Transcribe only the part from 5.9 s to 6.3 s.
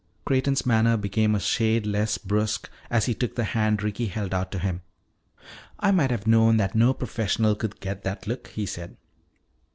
might have